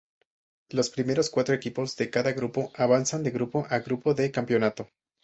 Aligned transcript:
Los 0.71 0.89
primeros 0.89 1.29
cuatro 1.29 1.53
equipos 1.53 1.95
de 1.95 2.09
cada 2.09 2.31
grupo 2.31 2.71
avanzan 2.73 3.21
de 3.21 3.29
grupo 3.29 3.67
a 3.69 3.77
Grupo 3.81 4.15
de 4.15 4.31
Campeonato. 4.31 4.89